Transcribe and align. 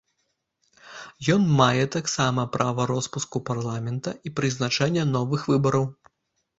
Ён 1.35 1.41
мае 1.59 1.83
таксама 1.97 2.47
права 2.57 2.81
роспуску 2.95 3.45
парламента 3.53 4.17
і 4.27 4.35
прызначэння 4.37 5.09
новых 5.15 5.41
выбараў. 5.55 5.91